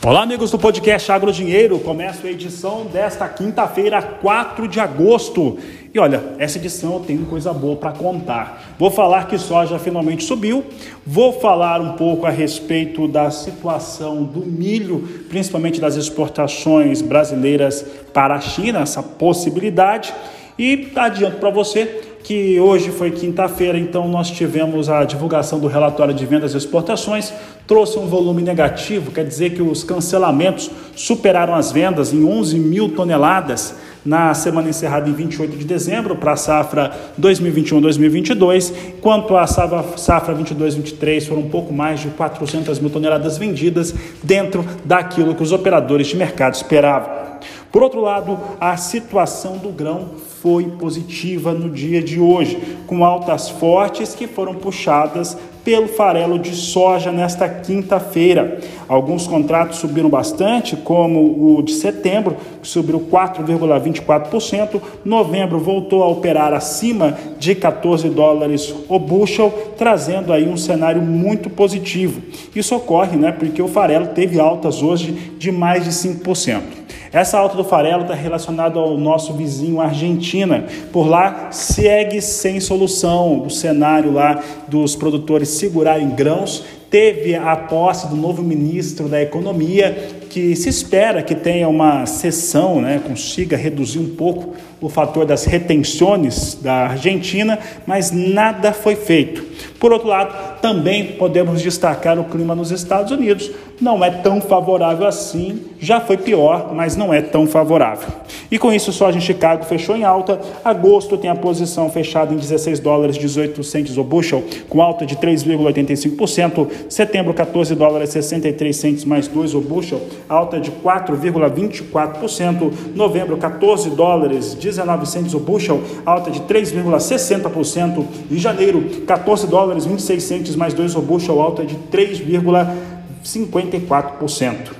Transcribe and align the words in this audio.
Olá, 0.00 0.22
amigos 0.22 0.52
do 0.52 0.58
podcast 0.60 1.10
Agro 1.10 1.32
Dinheiro. 1.32 1.76
Começo 1.80 2.24
a 2.24 2.30
edição 2.30 2.84
desta 2.84 3.28
quinta-feira, 3.28 4.00
4 4.00 4.68
de 4.68 4.78
agosto. 4.78 5.58
E 5.92 5.98
olha, 5.98 6.22
essa 6.38 6.56
edição 6.56 6.94
eu 6.94 7.00
tenho 7.00 7.26
coisa 7.26 7.52
boa 7.52 7.74
para 7.74 7.90
contar. 7.90 8.76
Vou 8.78 8.92
falar 8.92 9.26
que 9.26 9.36
soja 9.36 9.76
finalmente 9.76 10.22
subiu, 10.22 10.64
vou 11.04 11.32
falar 11.40 11.80
um 11.80 11.94
pouco 11.94 12.26
a 12.26 12.30
respeito 12.30 13.08
da 13.08 13.28
situação 13.32 14.22
do 14.22 14.46
milho, 14.46 15.00
principalmente 15.28 15.80
das 15.80 15.96
exportações 15.96 17.02
brasileiras 17.02 17.84
para 18.14 18.36
a 18.36 18.40
China, 18.40 18.82
essa 18.82 19.02
possibilidade. 19.02 20.14
E 20.56 20.92
adianto 20.94 21.38
para 21.38 21.50
você 21.50 22.07
que 22.22 22.58
hoje 22.60 22.90
foi 22.90 23.10
quinta-feira, 23.10 23.78
então 23.78 24.08
nós 24.08 24.30
tivemos 24.30 24.88
a 24.88 25.04
divulgação 25.04 25.58
do 25.58 25.66
relatório 25.66 26.12
de 26.12 26.26
vendas 26.26 26.54
e 26.54 26.56
exportações, 26.56 27.32
trouxe 27.66 27.98
um 27.98 28.06
volume 28.06 28.42
negativo, 28.42 29.10
quer 29.10 29.24
dizer 29.24 29.50
que 29.50 29.62
os 29.62 29.84
cancelamentos 29.84 30.70
superaram 30.94 31.54
as 31.54 31.72
vendas 31.72 32.12
em 32.12 32.24
11 32.24 32.58
mil 32.58 32.88
toneladas 32.90 33.74
na 34.04 34.32
semana 34.32 34.68
encerrada 34.68 35.08
em 35.08 35.12
28 35.12 35.56
de 35.56 35.64
dezembro 35.64 36.16
para 36.16 36.32
a 36.32 36.36
safra 36.36 36.92
2021-2022, 37.20 38.72
quanto 39.00 39.36
à 39.36 39.46
safra 39.46 40.34
22-23 40.34 41.26
foram 41.26 41.42
um 41.42 41.50
pouco 41.50 41.72
mais 41.74 42.00
de 42.00 42.08
400 42.08 42.78
mil 42.78 42.90
toneladas 42.90 43.36
vendidas 43.36 43.94
dentro 44.22 44.64
daquilo 44.84 45.34
que 45.34 45.42
os 45.42 45.52
operadores 45.52 46.06
de 46.06 46.16
mercado 46.16 46.54
esperavam. 46.54 47.28
Por 47.70 47.82
outro 47.82 48.00
lado, 48.00 48.38
a 48.60 48.76
situação 48.76 49.58
do 49.58 49.68
grão 49.68 50.10
foi 50.42 50.64
positiva 50.78 51.52
no 51.52 51.68
dia 51.68 52.02
de 52.02 52.20
hoje, 52.20 52.58
com 52.86 53.04
altas 53.04 53.48
fortes 53.48 54.14
que 54.14 54.26
foram 54.26 54.54
puxadas 54.54 55.36
pelo 55.64 55.88
farelo 55.88 56.38
de 56.38 56.54
soja 56.54 57.12
nesta 57.12 57.48
quinta-feira. 57.48 58.58
Alguns 58.88 59.26
contratos 59.26 59.78
subiram 59.78 60.08
bastante, 60.08 60.76
como 60.76 61.58
o 61.58 61.62
de 61.62 61.72
setembro, 61.72 62.36
que 62.62 62.66
subiu 62.66 63.00
4,24%. 63.00 64.80
Novembro 65.04 65.58
voltou 65.58 66.02
a 66.02 66.08
operar 66.08 66.54
acima 66.54 67.18
de 67.38 67.54
14 67.54 68.08
dólares 68.08 68.74
o 68.88 68.98
bushel, 68.98 69.52
trazendo 69.76 70.32
aí 70.32 70.48
um 70.48 70.56
cenário 70.56 71.02
muito 71.02 71.50
positivo. 71.50 72.22
Isso 72.54 72.74
ocorre, 72.74 73.16
né, 73.16 73.32
porque 73.32 73.60
o 73.60 73.68
farelo 73.68 74.06
teve 74.06 74.40
altas 74.40 74.82
hoje 74.82 75.12
de 75.36 75.52
mais 75.52 75.84
de 75.84 75.90
5%. 75.90 76.77
Essa 77.12 77.38
alta 77.38 77.56
do 77.56 77.64
farelo 77.64 78.02
está 78.02 78.14
relacionada 78.14 78.78
ao 78.78 78.98
nosso 78.98 79.32
vizinho 79.32 79.80
Argentina. 79.80 80.64
Por 80.92 81.06
lá 81.06 81.48
segue 81.50 82.20
sem 82.20 82.60
solução 82.60 83.42
o 83.42 83.50
cenário 83.50 84.12
lá 84.12 84.42
dos 84.66 84.94
produtores 84.94 85.48
segurarem 85.48 86.10
grãos. 86.10 86.64
Teve 86.90 87.34
a 87.34 87.54
posse 87.54 88.08
do 88.08 88.16
novo 88.16 88.42
ministro 88.42 89.08
da 89.08 89.20
Economia, 89.20 90.17
que 90.28 90.54
se 90.54 90.68
espera 90.68 91.22
que 91.22 91.34
tenha 91.34 91.68
uma 91.68 92.06
sessão, 92.06 92.80
né, 92.80 93.00
consiga 93.04 93.56
reduzir 93.56 93.98
um 93.98 94.14
pouco 94.14 94.54
o 94.80 94.88
fator 94.88 95.24
das 95.24 95.44
retenções 95.44 96.54
da 96.54 96.88
Argentina, 96.88 97.58
mas 97.86 98.12
nada 98.12 98.72
foi 98.72 98.94
feito. 98.94 99.44
Por 99.80 99.92
outro 99.92 100.08
lado, 100.08 100.60
também 100.60 101.12
podemos 101.12 101.62
destacar 101.62 102.18
o 102.18 102.24
clima 102.24 102.54
nos 102.54 102.70
Estados 102.70 103.12
Unidos. 103.12 103.50
Não 103.80 104.04
é 104.04 104.10
tão 104.10 104.40
favorável 104.40 105.06
assim, 105.06 105.62
já 105.78 106.00
foi 106.00 106.16
pior, 106.16 106.72
mas 106.74 106.96
não 106.96 107.14
é 107.14 107.20
tão 107.20 107.46
favorável. 107.46 108.08
E 108.50 108.58
com 108.58 108.72
isso, 108.72 108.92
soja 108.92 109.18
em 109.18 109.20
Chicago 109.20 109.64
fechou 109.64 109.96
em 109.96 110.02
alta. 110.02 110.40
Agosto 110.64 111.16
tem 111.16 111.30
a 111.30 111.34
posição 111.34 111.88
fechada 111.90 112.34
em 112.34 112.36
16 112.36 112.80
dólares 112.80 113.16
18 113.16 113.62
centes 113.62 113.96
o 113.96 114.02
bushel, 114.02 114.42
com 114.68 114.82
alta 114.82 115.06
de 115.06 115.16
3,85%. 115.16 116.68
Setembro, 116.88 117.32
14 117.32 117.74
dólares 117.76 118.10
63 118.10 118.76
centes 118.76 119.04
mais 119.04 119.28
2 119.28 119.54
o 119.54 119.60
bushel, 119.60 120.00
alta 120.28 120.60
de 120.60 120.70
4,24%. 120.70 122.72
Novembro, 122.94 123.36
14 123.36 123.90
dólares 123.90 124.54
19 124.54 125.06
centes 125.06 125.34
o 125.34 125.40
bushel, 125.40 125.82
alta 126.04 126.30
de 126.30 126.42
3,60%. 126.42 128.04
Em 128.30 128.38
janeiro, 128.38 128.82
14 129.06 129.46
dólares 129.46 129.86
26 129.86 130.22
centes 130.22 130.54
mais 130.56 130.74
2 130.74 130.96
o 130.96 131.02
bushel, 131.02 131.40
alta 131.40 131.64
de 131.64 131.74
3,54%. 131.90 134.77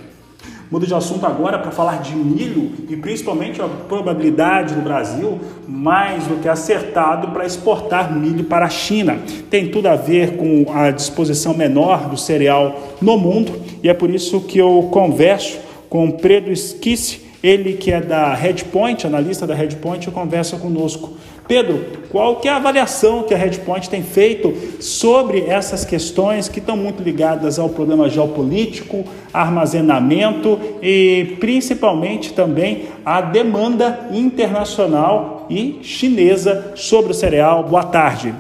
Mudo 0.71 0.87
de 0.87 0.93
assunto 0.93 1.25
agora 1.25 1.59
para 1.59 1.71
falar 1.71 2.03
de 2.03 2.15
milho 2.15 2.71
e 2.91 2.97
principalmente 2.97 3.63
a 3.63 3.67
probabilidade 3.67 4.75
do 4.75 4.83
Brasil 4.83 5.39
mais 5.67 6.27
do 6.27 6.37
que 6.43 6.49
acertado 6.49 7.29
para 7.29 7.47
exportar 7.47 8.15
milho 8.15 8.45
para 8.45 8.67
a 8.67 8.69
China. 8.69 9.19
Tem 9.49 9.71
tudo 9.71 9.87
a 9.87 9.97
ver 9.97 10.37
com 10.37 10.67
a 10.71 10.91
disposição 10.91 11.55
menor 11.55 12.11
do 12.11 12.19
cereal 12.19 12.79
no 13.01 13.17
mundo 13.17 13.59
e 13.83 13.89
é 13.89 13.95
por 13.95 14.11
isso 14.11 14.43
que 14.43 14.59
eu 14.59 14.91
converso 14.93 15.59
com 15.89 16.11
Pedro 16.11 16.53
Esquisse, 16.53 17.23
ele 17.43 17.73
que 17.73 17.91
é 17.91 18.03
da 18.03 18.35
Redpoint, 18.35 19.07
analista 19.07 19.47
da 19.47 19.55
Redpoint, 19.55 20.11
conversa 20.11 20.59
conosco. 20.59 21.17
Pedro, 21.49 21.83
qual 22.11 22.37
que 22.37 22.47
é 22.47 22.51
a 22.53 22.57
avaliação 22.57 23.23
que 23.23 23.33
a 23.33 23.39
Redpoint 23.39 23.89
tem 23.89 24.03
feito 24.03 24.55
sobre 24.83 25.41
essas 25.47 25.83
questões 25.83 26.47
que 26.47 26.59
estão 26.59 26.77
muito 26.77 27.03
ligadas 27.03 27.59
ao 27.59 27.71
problema 27.71 28.07
geopolítico, 28.11 29.03
armazenamento 29.33 30.61
e 30.83 31.39
principalmente 31.41 32.35
também 32.35 32.91
à 33.03 33.23
demanda 33.23 34.09
internacional 34.13 35.47
e 35.49 35.79
chinesa 35.83 36.73
sobre 36.77 37.13
o 37.13 37.15
cereal? 37.15 37.65
Boa 37.65 37.85
tarde. 37.85 38.35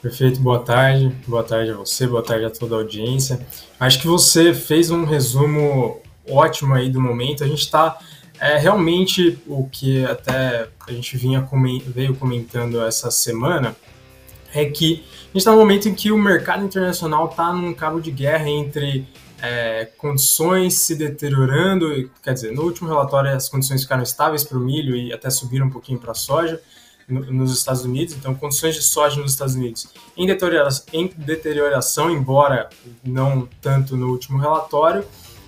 Perfeito, 0.00 0.40
boa 0.40 0.60
tarde. 0.60 1.12
Boa 1.26 1.42
tarde 1.44 1.70
a 1.70 1.74
você, 1.74 2.06
boa 2.06 2.22
tarde 2.22 2.46
a 2.46 2.50
toda 2.50 2.76
a 2.76 2.78
audiência. 2.78 3.40
Acho 3.78 4.00
que 4.00 4.06
você 4.06 4.54
fez 4.54 4.90
um 4.90 5.04
resumo 5.04 6.00
ótimo 6.30 6.74
aí 6.74 6.88
do 6.88 7.00
momento. 7.00 7.44
A 7.44 7.46
gente 7.46 7.60
está 7.60 7.98
é, 8.40 8.58
realmente 8.58 9.38
o 9.46 9.68
que 9.68 10.04
até 10.04 10.68
a 10.86 10.92
gente 10.92 11.16
vinha 11.16 11.48
veio 11.86 12.14
comentando 12.16 12.82
essa 12.82 13.10
semana 13.10 13.74
é 14.54 14.64
que 14.64 15.04
a 15.04 15.26
gente 15.26 15.36
está 15.36 15.52
no 15.52 15.58
momento 15.58 15.88
em 15.88 15.94
que 15.94 16.10
o 16.10 16.18
mercado 16.18 16.64
internacional 16.64 17.26
está 17.26 17.52
num 17.52 17.74
cabo 17.74 18.00
de 18.00 18.10
guerra 18.10 18.48
entre 18.48 19.06
é, 19.42 19.88
condições 19.98 20.74
se 20.74 20.94
deteriorando, 20.94 22.10
quer 22.22 22.34
dizer, 22.34 22.52
no 22.52 22.62
último 22.62 22.88
relatório 22.88 23.30
as 23.30 23.48
condições 23.48 23.82
ficaram 23.82 24.02
estáveis 24.02 24.44
para 24.44 24.56
o 24.56 24.60
milho 24.60 24.96
e 24.96 25.12
até 25.12 25.28
subiram 25.28 25.66
um 25.66 25.70
pouquinho 25.70 25.98
para 25.98 26.12
a 26.12 26.14
soja 26.14 26.60
no, 27.08 27.20
nos 27.32 27.56
Estados 27.56 27.84
Unidos, 27.84 28.14
então 28.14 28.34
condições 28.34 28.74
de 28.74 28.82
soja 28.82 29.20
nos 29.20 29.32
Estados 29.32 29.54
Unidos 29.54 29.88
em 30.16 30.26
deterioração, 30.26 30.84
em 30.92 31.06
deterioração 31.16 32.10
embora 32.10 32.68
não 33.04 33.48
tanto 33.60 33.96
no 33.96 34.10
último 34.10 34.38
relatório, 34.38 35.04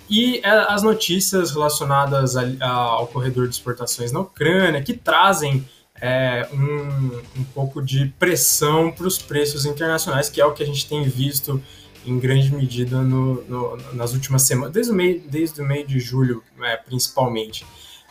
e 0.09 0.39
é, 0.43 0.49
as 0.49 0.81
notícias 0.81 1.51
relacionadas 1.51 2.35
ao 2.59 3.07
corredor 3.07 3.47
de 3.47 3.55
exportações 3.55 4.11
na 4.11 4.21
Ucrânia, 4.21 4.81
que 4.81 4.93
trazem 4.93 5.67
é, 6.01 6.47
um, 6.51 7.39
um 7.39 7.43
pouco 7.53 7.81
de 7.81 8.07
pressão 8.17 8.91
para 8.91 9.05
os 9.05 9.17
preços 9.17 9.65
internacionais, 9.65 10.29
que 10.29 10.41
é 10.41 10.45
o 10.45 10.53
que 10.53 10.63
a 10.63 10.65
gente 10.65 10.87
tem 10.87 11.03
visto 11.03 11.61
em 12.05 12.17
grande 12.17 12.53
medida 12.53 13.01
no, 13.01 13.43
no, 13.43 13.77
nas 13.93 14.13
últimas 14.13 14.43
semanas, 14.43 14.73
desde 14.73 14.91
o 14.91 14.95
meio, 14.95 15.21
desde 15.27 15.61
o 15.61 15.65
meio 15.65 15.85
de 15.85 15.99
julho, 15.99 16.43
é, 16.61 16.77
principalmente. 16.77 17.65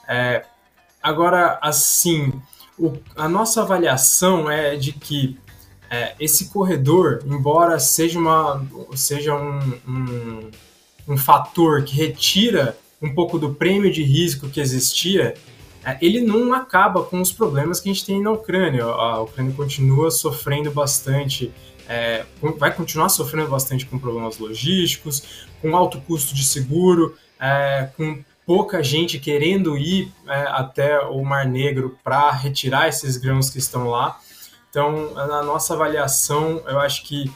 É, 0.07 0.45
agora, 1.03 1.59
assim, 1.63 2.33
o, 2.79 2.97
a 3.17 3.29
nossa 3.29 3.63
avaliação 3.63 4.51
é 4.51 4.77
de 4.77 4.93
que 4.93 5.39
é, 5.91 6.15
esse 6.21 6.51
corredor, 6.51 7.23
embora 7.27 7.79
seja, 7.79 8.19
uma, 8.19 8.65
seja 8.95 9.35
um, 9.35 9.59
um 9.89 10.51
um 11.09 11.17
fator 11.17 11.83
que 11.83 11.97
retira 11.97 12.79
um 13.01 13.15
pouco 13.15 13.39
do 13.39 13.55
prêmio 13.55 13.91
de 13.91 14.03
risco 14.03 14.49
que 14.49 14.61
existia, 14.61 15.35
é, 15.85 15.97
ele 16.03 16.21
não 16.21 16.53
acaba 16.53 17.03
com 17.03 17.21
os 17.21 17.33
problemas 17.33 17.81
que 17.81 17.89
a 17.89 17.93
gente 17.93 18.05
tem 18.05 18.23
na 18.23 18.31
Ucrânia. 18.31 18.85
A 18.85 19.23
Ucrânia 19.23 19.55
continua 19.55 20.11
sofrendo 20.11 20.71
bastante, 20.71 21.53
é, 21.89 22.27
vai 22.59 22.75
continuar 22.75 23.09
sofrendo 23.09 23.49
bastante 23.49 23.87
com 23.87 23.99
problemas 23.99 24.39
logísticos, 24.39 25.47
com 25.63 25.75
alto 25.75 26.01
custo 26.03 26.35
de 26.35 26.45
seguro, 26.45 27.17
é, 27.41 27.89
com 27.97 28.23
pouca 28.45 28.83
gente 28.83 29.19
querendo 29.19 29.79
ir 29.79 30.13
é, 30.27 30.43
até 30.49 30.99
o 31.01 31.23
Mar 31.25 31.47
Negro 31.47 31.97
para 32.03 32.31
retirar 32.33 32.89
esses 32.89 33.17
grãos 33.17 33.49
que 33.49 33.59
estão 33.59 33.89
lá. 33.89 34.19
Então, 34.71 35.15
na 35.15 35.43
nossa 35.43 35.75
avaliação, 35.75 36.63
eu 36.67 36.79
acho 36.79 37.05
que 37.05 37.31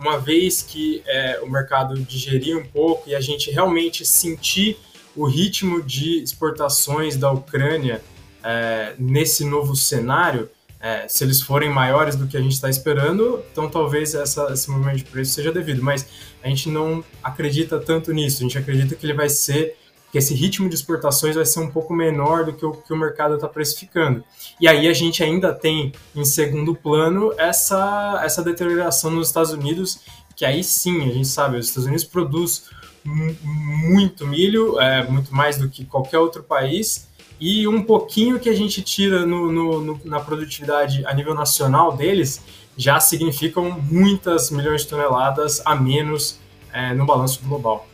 uma 0.00 0.18
vez 0.18 0.62
que 0.62 1.02
é, 1.06 1.40
o 1.42 1.50
mercado 1.50 1.98
digerir 2.00 2.56
um 2.56 2.64
pouco 2.64 3.08
e 3.08 3.14
a 3.14 3.20
gente 3.20 3.50
realmente 3.50 4.04
sentir 4.04 4.78
o 5.16 5.26
ritmo 5.26 5.82
de 5.82 6.22
exportações 6.22 7.16
da 7.16 7.30
Ucrânia 7.30 8.02
é, 8.42 8.94
nesse 8.98 9.44
novo 9.44 9.74
cenário, 9.74 10.48
é, 10.80 11.06
se 11.06 11.22
eles 11.22 11.40
forem 11.40 11.68
maiores 11.68 12.16
do 12.16 12.26
que 12.26 12.36
a 12.36 12.40
gente 12.40 12.52
está 12.52 12.68
esperando, 12.68 13.42
então 13.52 13.68
talvez 13.68 14.14
essa, 14.14 14.52
esse 14.52 14.70
movimento 14.70 14.98
de 14.98 15.04
preço 15.04 15.32
seja 15.32 15.52
devido. 15.52 15.82
Mas 15.82 16.06
a 16.42 16.48
gente 16.48 16.68
não 16.68 17.04
acredita 17.22 17.78
tanto 17.78 18.12
nisso. 18.12 18.38
A 18.38 18.42
gente 18.42 18.58
acredita 18.58 18.94
que 18.94 19.06
ele 19.06 19.14
vai 19.14 19.28
ser 19.28 19.76
que 20.12 20.18
esse 20.18 20.34
ritmo 20.34 20.68
de 20.68 20.74
exportações 20.74 21.34
vai 21.34 21.46
ser 21.46 21.60
um 21.60 21.70
pouco 21.70 21.94
menor 21.94 22.44
do 22.44 22.52
que 22.52 22.66
o 22.66 22.72
que 22.72 22.92
o 22.92 22.96
mercado 22.96 23.36
está 23.36 23.48
precificando. 23.48 24.22
E 24.60 24.68
aí 24.68 24.86
a 24.86 24.92
gente 24.92 25.24
ainda 25.24 25.54
tem 25.54 25.92
em 26.14 26.24
segundo 26.24 26.74
plano 26.74 27.32
essa, 27.38 28.20
essa 28.22 28.44
deterioração 28.44 29.10
nos 29.10 29.28
Estados 29.28 29.52
Unidos, 29.52 30.00
que 30.36 30.44
aí 30.44 30.62
sim, 30.62 31.08
a 31.08 31.12
gente 31.12 31.26
sabe, 31.26 31.56
os 31.56 31.68
Estados 31.68 31.86
Unidos 31.86 32.04
produz 32.04 32.64
muito 33.02 34.26
milho, 34.26 34.78
é, 34.78 35.02
muito 35.08 35.34
mais 35.34 35.56
do 35.56 35.68
que 35.70 35.82
qualquer 35.86 36.18
outro 36.18 36.42
país, 36.42 37.08
e 37.40 37.66
um 37.66 37.82
pouquinho 37.82 38.38
que 38.38 38.50
a 38.50 38.54
gente 38.54 38.82
tira 38.82 39.24
no, 39.24 39.50
no, 39.50 39.80
no, 39.80 40.00
na 40.04 40.20
produtividade 40.20 41.04
a 41.06 41.14
nível 41.14 41.34
nacional 41.34 41.96
deles 41.96 42.40
já 42.76 43.00
significam 43.00 43.70
muitas 43.70 44.50
milhões 44.50 44.82
de 44.82 44.88
toneladas 44.88 45.60
a 45.64 45.74
menos 45.74 46.38
é, 46.70 46.94
no 46.94 47.06
balanço 47.06 47.40
global. 47.42 47.86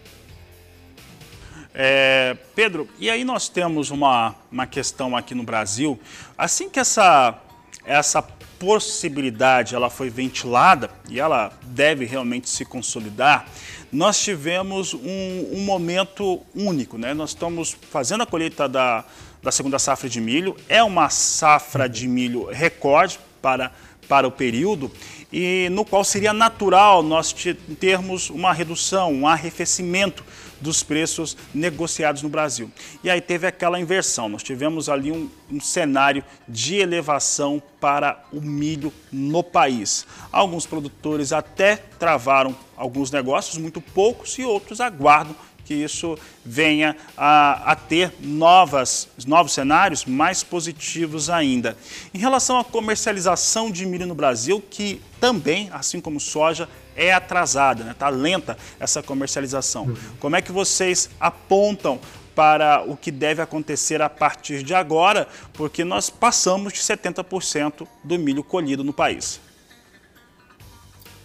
É, 1.81 2.37
Pedro, 2.57 2.89
e 2.99 3.09
aí 3.09 3.23
nós 3.23 3.49
temos 3.49 3.93
uma, 3.93 4.35
uma 4.51 4.67
questão 4.67 5.17
aqui 5.17 5.33
no 5.33 5.45
Brasil. 5.45 5.97
Assim 6.37 6.69
que 6.69 6.81
essa, 6.81 7.39
essa 7.85 8.21
possibilidade 8.21 9.77
ela 9.77 9.89
foi 9.89 10.11
ventilada 10.11 10.91
e 11.09 11.21
ela 11.21 11.53
deve 11.63 12.05
realmente 12.05 12.51
se 12.51 12.65
consolidar, 12.65 13.47
nós 13.93 14.21
tivemos 14.21 14.93
um, 14.93 15.51
um 15.53 15.61
momento 15.61 16.43
único. 16.53 16.99
Né? 16.99 17.15
Nós 17.15 17.31
estamos 17.31 17.77
fazendo 17.93 18.25
a 18.25 18.27
colheita 18.27 18.69
da, 18.69 19.05
da 19.41 19.53
segunda 19.53 19.79
safra 19.79 20.09
de 20.09 20.21
milho, 20.21 20.57
é 20.69 20.83
uma 20.83 21.09
safra 21.11 21.89
de 21.89 22.09
milho 22.09 22.47
recorde 22.47 23.21
para, 23.41 23.71
para 24.09 24.27
o 24.27 24.33
período 24.33 24.91
e 25.33 25.69
no 25.71 25.85
qual 25.85 26.03
seria 26.03 26.33
natural 26.33 27.05
nós 27.05 27.33
termos 27.79 28.31
uma 28.31 28.53
redução, 28.53 29.13
um 29.13 29.29
arrefecimento 29.29 30.25
dos 30.61 30.83
preços 30.83 31.37
negociados 31.55 32.23
no 32.23 32.29
Brasil. 32.29 32.71
E 33.03 33.11
aí 33.11 33.21
teve 33.21 33.47
aquela 33.47 33.81
inversão, 33.81 34.29
nós 34.29 34.43
tivemos 34.43 34.89
ali 34.89 35.13
um, 35.13 35.29
um 35.51 35.61
cenário 35.61 36.25
de 36.49 36.77
elevação 36.77 37.63
para 37.81 38.25
o 38.33 38.41
milho 38.41 38.93
no 39.13 39.43
país. 39.43 40.07
Alguns 40.33 40.67
produtores 40.67 41.33
até 41.33 41.77
travaram 41.77 42.57
alguns 42.77 43.11
negócios, 43.11 43.59
muito 43.59 43.81
poucos, 43.81 44.39
e 44.39 44.45
outros 44.45 44.81
aguardam 44.81 45.35
que 45.69 45.75
isso 45.75 46.19
venha 46.43 46.97
a, 47.15 47.73
a, 47.73 47.77
ter 47.77 48.11
novas, 48.23 49.07
novos 49.27 49.53
cenários 49.53 50.07
mais 50.07 50.43
positivos 50.43 51.29
ainda. 51.29 51.77
Em 52.15 52.17
relação 52.17 52.59
à 52.59 52.65
comercialização 52.65 53.71
de 53.71 53.85
milho 53.85 54.07
no 54.07 54.15
Brasil, 54.15 54.65
que 54.71 55.03
também, 55.21 55.69
assim 55.71 56.01
como 56.01 56.19
soja, 56.19 56.67
é 56.97 57.13
atrasada, 57.13 57.83
está 57.83 57.87
né? 57.87 57.95
Tá 57.99 58.09
lenta 58.09 58.57
essa 58.81 59.03
comercialização. 59.03 59.85
Uhum. 59.85 59.97
Como 60.19 60.37
é 60.37 60.41
que 60.41 60.51
vocês 60.51 61.11
apontam 61.21 62.01
para 62.35 62.83
o 62.87 62.97
que 62.97 63.11
deve 63.11 63.43
acontecer 63.43 64.01
a 64.01 64.09
partir 64.09 64.63
de 64.63 64.73
agora, 64.73 65.29
porque 65.53 65.85
nós 65.85 66.09
passamos 66.09 66.73
de 66.73 66.79
70% 66.79 67.87
do 68.03 68.19
milho 68.19 68.43
colhido 68.43 68.83
no 68.83 68.93
país. 68.93 69.39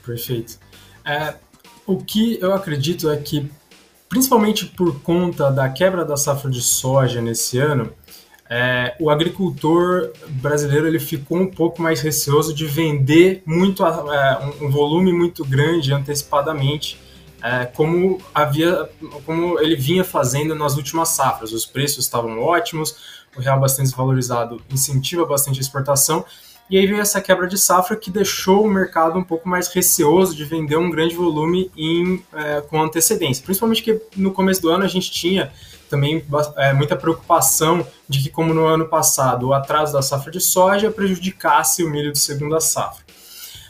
Perfeito. 0.04 0.60
É, 1.06 1.36
o 1.86 1.98
que 1.98 2.40
eu 2.42 2.51
acredito 2.51 3.10
é 3.10 3.18
que 3.18 3.50
principalmente 4.13 4.68
por 4.68 5.01
conta 5.01 5.50
da 5.50 5.68
quebra 5.68 6.06
da 6.06 6.15
safra 6.15 6.48
de 6.51 6.62
soja 6.62 7.19
nesse 7.19 7.57
ano, 7.57 7.92
é, 8.48 8.95
o 9.00 9.10
agricultor 9.10 10.13
brasileiro 10.30 10.86
ele 10.86 11.00
ficou 11.00 11.39
um 11.39 11.50
pouco 11.50 11.81
mais 11.81 12.00
receoso 12.00 12.54
de 12.54 12.68
vender 12.68 13.42
muito 13.44 13.83
é, 13.83 14.54
um 14.62 14.69
volume 14.69 15.12
muito 15.12 15.44
grande 15.44 15.92
antecipadamente, 15.92 17.01
é, 17.42 17.65
como 17.65 18.21
havia, 18.36 18.88
como 19.25 19.60
ele 19.60 19.75
vinha 19.75 20.04
fazendo 20.04 20.54
nas 20.54 20.77
últimas 20.77 21.09
safras. 21.09 21.51
Os 21.51 21.66
preços 21.66 22.06
estavam 22.06 22.39
ótimos, 22.39 23.24
o 23.36 23.42
real 23.42 23.59
bastante 23.59 23.88
desvalorizado 23.88 24.62
incentiva 24.71 25.25
bastante 25.25 25.57
a 25.57 25.62
exportação 25.62 26.24
e 26.73 26.77
aí 26.79 26.87
veio 26.87 26.99
essa 26.99 27.21
quebra 27.21 27.47
de 27.47 27.55
safra 27.55 27.95
que 27.95 28.09
deixou 28.09 28.65
o 28.65 28.67
mercado 28.67 29.19
um 29.19 29.23
pouco 29.23 29.47
mais 29.47 29.67
receoso 29.67 30.35
de 30.35 30.43
vender 30.43 30.75
um 30.75 30.89
grande 30.89 31.13
volume 31.13 31.69
em, 31.77 32.19
é, 32.33 32.61
com 32.61 32.81
antecedência. 32.81 33.45
Principalmente 33.45 33.83
que 33.83 34.01
no 34.15 34.31
começo 34.31 34.59
do 34.59 34.69
ano 34.69 34.83
a 34.83 34.87
gente 34.87 35.11
tinha 35.11 35.53
também 35.87 36.25
é, 36.57 36.73
muita 36.73 36.95
preocupação 36.95 37.85
de 38.09 38.23
que, 38.23 38.29
como 38.31 38.55
no 38.55 38.65
ano 38.65 38.87
passado, 38.87 39.49
o 39.49 39.53
atraso 39.53 39.93
da 39.93 40.01
safra 40.01 40.31
de 40.31 40.39
soja 40.39 40.89
prejudicasse 40.89 41.83
o 41.83 41.91
milho 41.91 42.11
de 42.11 42.17
segunda 42.17 42.59
safra. 42.59 43.05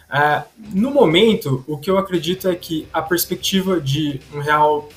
É, 0.09 0.43
no 0.73 0.89
momento, 0.89 1.61
o 1.67 1.77
que 1.77 1.91
eu 1.91 1.97
acredito 1.97 2.47
é 2.47 2.55
que 2.55 2.87
a 2.93 3.01
perspectiva 3.01 3.81
de 3.81 4.21
um 4.33 4.39
real 4.39 4.87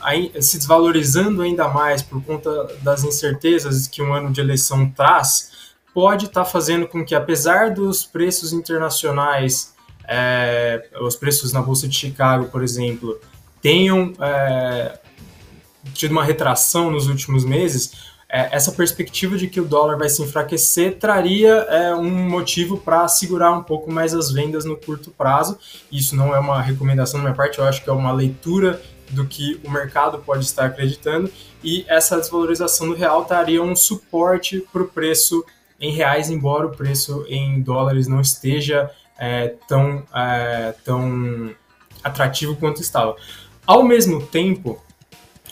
se 0.41 0.59
desvalorizando 0.59 1.43
ainda 1.43 1.67
mais 1.67 2.03
por 2.03 2.23
conta 2.23 2.69
das 2.83 3.03
incertezas 3.03 3.89
que 3.89 4.01
um 4.01 4.13
ano 4.13 4.31
de 4.31 4.41
eleição 4.41 4.89
traz, 4.91 5.56
pode 5.97 6.27
estar 6.27 6.45
tá 6.45 6.51
fazendo 6.51 6.87
com 6.87 7.03
que, 7.03 7.15
apesar 7.15 7.71
dos 7.71 8.05
preços 8.05 8.53
internacionais, 8.53 9.75
é, 10.07 10.91
os 11.01 11.17
preços 11.17 11.55
na 11.55 11.63
Bolsa 11.63 11.89
de 11.89 11.97
Chicago, 11.97 12.51
por 12.51 12.63
exemplo, 12.63 13.19
tenham 13.63 14.13
é, 14.21 14.99
tido 15.95 16.13
uma 16.13 16.23
retração 16.23 16.91
nos 16.91 17.07
últimos 17.07 17.47
meses, 17.47 17.93
é, 18.29 18.55
essa 18.55 18.73
perspectiva 18.73 19.39
de 19.39 19.47
que 19.47 19.59
o 19.59 19.65
dólar 19.65 19.97
vai 19.97 20.11
se 20.11 20.21
enfraquecer 20.21 20.99
traria 20.99 21.51
é, 21.71 21.95
um 21.95 22.29
motivo 22.29 22.77
para 22.77 23.09
segurar 23.09 23.53
um 23.53 23.63
pouco 23.63 23.91
mais 23.91 24.13
as 24.13 24.31
vendas 24.31 24.67
no 24.67 24.77
curto 24.77 25.11
prazo. 25.11 25.59
Isso 25.91 26.15
não 26.15 26.35
é 26.35 26.39
uma 26.39 26.61
recomendação 26.61 27.21
da 27.21 27.25
minha 27.25 27.35
parte, 27.35 27.59
eu 27.59 27.65
acho 27.65 27.83
que 27.83 27.89
é 27.89 27.93
uma 27.95 28.13
leitura 28.13 28.83
do 29.09 29.25
que 29.25 29.59
o 29.65 29.71
mercado 29.71 30.19
pode 30.19 30.45
estar 30.45 30.67
acreditando, 30.67 31.33
e 31.65 31.87
essa 31.89 32.19
desvalorização 32.19 32.89
do 32.89 32.95
real 32.95 33.25
traria 33.25 33.63
um 33.63 33.75
suporte 33.75 34.63
para 34.71 34.83
o 34.83 34.89
preço 34.89 35.43
em 35.81 35.93
reais, 35.93 36.31
embora 36.31 36.67
o 36.67 36.71
preço 36.71 37.25
em 37.29 37.61
dólares 37.61 38.07
não 38.07 38.21
esteja 38.21 38.91
é, 39.19 39.55
tão, 39.69 40.03
é, 40.15 40.75
tão 40.85 41.55
atrativo 42.03 42.57
quanto 42.57 42.81
estava. 42.81 43.17
Ao 43.67 43.83
mesmo 43.83 44.25
tempo, 44.25 44.83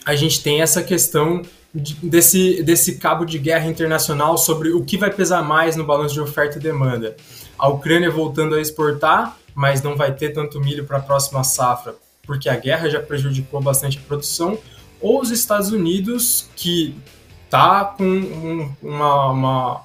a 0.05 0.15
gente 0.15 0.43
tem 0.43 0.63
essa 0.63 0.83
questão 0.83 1.43
de, 1.75 1.95
desse, 1.97 2.63
desse 2.63 2.97
cabo 2.99 3.25
de 3.25 3.39
guerra 3.39 3.67
internacional 3.67 4.39
sobre 4.39 4.73
o 4.73 4.85
que 4.85 4.97
vai 4.97 5.11
pesar 5.11 5.43
mais 5.43 5.75
no 5.75 5.85
balanço 5.85 6.15
de 6.15 6.21
oferta 6.21 6.59
e 6.59 6.61
demanda. 6.61 7.17
A 7.59 7.69
Ucrânia 7.69 8.11
voltando 8.11 8.55
a 8.55 8.61
exportar, 8.61 9.37
mas 9.55 9.83
não 9.83 9.97
vai 9.97 10.13
ter 10.13 10.31
tanto 10.31 10.61
milho 10.61 10.85
para 10.85 10.99
a 10.99 11.03
próxima 11.03 11.43
safra, 11.43 11.97
porque 12.23 12.49
a 12.49 12.57
guerra 12.57 12.89
já 12.89 13.01
prejudicou 13.01 13.61
bastante 13.61 13.99
a 13.99 14.07
produção, 14.07 14.59
ou 15.01 15.21
os 15.21 15.31
Estados 15.31 15.71
Unidos, 15.71 16.49
que 16.57 16.95
está 17.45 17.85
com 17.85 18.05
um, 18.05 18.73
uma, 18.83 19.31
uma 19.31 19.81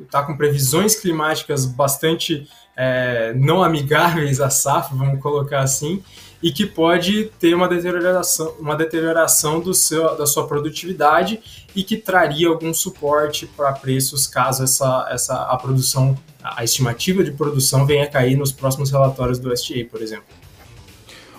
está 0.00 0.22
com 0.22 0.36
previsões 0.36 0.94
climáticas 0.94 1.64
bastante 1.64 2.48
é, 2.76 3.32
não 3.34 3.62
amigáveis 3.62 4.40
à 4.40 4.50
safra, 4.50 4.96
vamos 4.96 5.20
colocar 5.20 5.60
assim, 5.60 6.02
e 6.42 6.52
que 6.52 6.66
pode 6.66 7.30
ter 7.40 7.54
uma 7.54 7.66
deterioração, 7.66 8.54
uma 8.60 8.76
deterioração 8.76 9.58
do 9.58 9.72
seu, 9.72 10.16
da 10.16 10.26
sua 10.26 10.46
produtividade 10.46 11.66
e 11.74 11.82
que 11.82 11.96
traria 11.96 12.48
algum 12.48 12.74
suporte 12.74 13.46
para 13.46 13.72
preços 13.72 14.26
caso 14.26 14.62
essa, 14.62 15.08
essa 15.10 15.42
a 15.44 15.56
produção, 15.56 16.16
a 16.42 16.62
estimativa 16.62 17.24
de 17.24 17.32
produção 17.32 17.86
venha 17.86 18.04
a 18.04 18.06
cair 18.06 18.36
nos 18.36 18.52
próximos 18.52 18.90
relatórios 18.90 19.38
do 19.38 19.56
STA, 19.56 19.86
por 19.90 20.02
exemplo. 20.02 20.26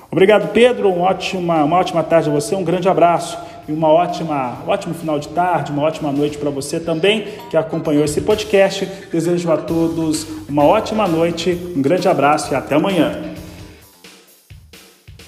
Obrigado, 0.09 0.51
Pedro. 0.51 0.89
Uma 0.89 1.09
ótima, 1.09 1.63
uma 1.63 1.77
ótima 1.77 2.03
tarde 2.03 2.29
a 2.29 2.31
você. 2.31 2.55
Um 2.55 2.63
grande 2.63 2.89
abraço 2.89 3.37
e 3.67 3.71
uma 3.71 3.87
ótima, 3.89 4.63
ótimo 4.65 4.93
final 4.93 5.19
de 5.19 5.27
tarde, 5.29 5.71
uma 5.71 5.83
ótima 5.83 6.11
noite 6.11 6.37
para 6.37 6.49
você 6.49 6.79
também 6.79 7.27
que 7.49 7.57
acompanhou 7.57 8.03
esse 8.03 8.21
podcast. 8.21 8.85
Desejo 9.11 9.51
a 9.51 9.57
todos 9.57 10.25
uma 10.47 10.63
ótima 10.63 11.07
noite, 11.07 11.51
um 11.75 11.81
grande 11.81 12.07
abraço 12.07 12.53
e 12.53 12.55
até 12.55 12.75
amanhã. 12.75 13.35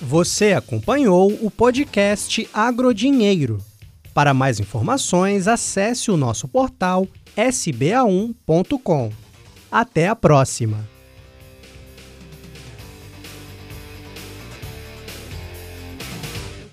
Você 0.02 0.54
acompanhou 0.54 1.32
o 1.42 1.52
podcast 1.52 2.50
Agrodinheiro. 2.54 3.60
Para 4.14 4.34
mais 4.34 4.60
informações, 4.60 5.48
acesse 5.48 6.10
o 6.10 6.18
nosso 6.18 6.48
portal 6.48 7.08
sba1.com. 7.36 9.12
Até 9.72 10.08
a 10.08 10.16
próxima! 10.16 10.99